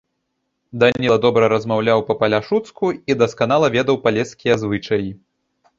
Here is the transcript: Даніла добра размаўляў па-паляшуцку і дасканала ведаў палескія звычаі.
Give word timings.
Даніла 0.83 1.17
добра 1.25 1.45
размаўляў 1.53 1.99
па-паляшуцку 2.09 2.85
і 3.13 3.19
дасканала 3.21 3.67
ведаў 3.79 3.95
палескія 4.09 4.55
звычаі. 4.65 5.09